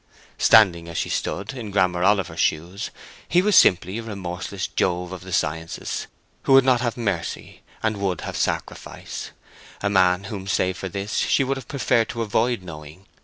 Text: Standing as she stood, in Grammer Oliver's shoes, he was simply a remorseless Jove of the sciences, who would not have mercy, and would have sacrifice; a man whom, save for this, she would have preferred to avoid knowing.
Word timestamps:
Standing 0.39 0.89
as 0.89 0.97
she 0.97 1.09
stood, 1.09 1.53
in 1.53 1.69
Grammer 1.69 2.03
Oliver's 2.03 2.39
shoes, 2.39 2.89
he 3.29 3.39
was 3.39 3.55
simply 3.55 3.99
a 3.99 4.01
remorseless 4.01 4.65
Jove 4.65 5.11
of 5.11 5.21
the 5.21 5.31
sciences, 5.31 6.07
who 6.41 6.53
would 6.53 6.65
not 6.65 6.81
have 6.81 6.97
mercy, 6.97 7.61
and 7.83 7.97
would 7.97 8.21
have 8.21 8.35
sacrifice; 8.35 9.29
a 9.79 9.91
man 9.91 10.23
whom, 10.23 10.47
save 10.47 10.75
for 10.75 10.89
this, 10.89 11.17
she 11.19 11.43
would 11.43 11.55
have 11.57 11.67
preferred 11.67 12.09
to 12.09 12.23
avoid 12.23 12.63
knowing. 12.63 13.05